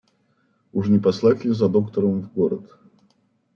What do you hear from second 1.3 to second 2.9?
ли за доктором в город?